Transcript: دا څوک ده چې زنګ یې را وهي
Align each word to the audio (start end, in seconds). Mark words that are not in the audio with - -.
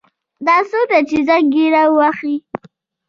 دا 0.45 0.55
څوک 0.69 0.87
ده 0.91 0.99
چې 1.09 1.17
زنګ 1.27 1.47
یې 1.57 1.65
را 1.73 1.83
وهي 1.97 2.35